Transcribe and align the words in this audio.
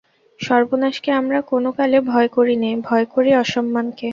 সর্বনাশকে 0.39 1.09
আমরা 1.19 1.39
কোনোকালে 1.51 1.97
ভয় 2.11 2.29
করি 2.35 2.55
নে, 2.63 2.71
ভয় 2.87 3.05
করি 3.13 3.31
অসম্মানকে। 3.41 4.07